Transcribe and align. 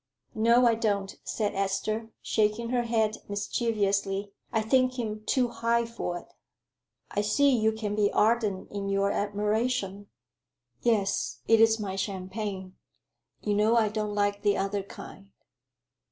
"No, 0.33 0.65
I 0.65 0.73
don't," 0.73 1.15
said 1.23 1.53
Esther, 1.53 2.09
shaking 2.23 2.69
her 2.69 2.85
head 2.85 3.17
mischievously. 3.29 4.31
"I 4.51 4.63
think 4.63 4.97
him 4.97 5.23
too 5.27 5.49
high 5.49 5.85
for 5.85 6.17
it." 6.17 6.25
"I 7.11 7.21
see 7.21 7.55
you 7.55 7.71
can 7.71 7.93
be 7.93 8.11
ardent 8.11 8.71
in 8.71 8.89
your 8.89 9.11
admiration." 9.11 10.07
"Yes, 10.81 11.41
it 11.47 11.61
is 11.61 11.79
my 11.79 11.95
champagne; 11.95 12.77
you 13.41 13.53
know 13.53 13.75
I 13.75 13.89
don't 13.89 14.15
like 14.15 14.41
the 14.41 14.57
other 14.57 14.81
kind." 14.81 15.29